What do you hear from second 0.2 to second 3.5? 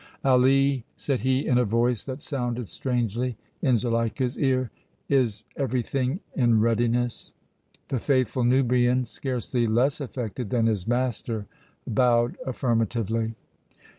"Ali," said he, in a voice that sounded strangely